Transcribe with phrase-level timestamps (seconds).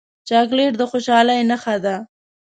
[0.27, 1.95] چاکلېټ د خوشحالۍ نښه ده.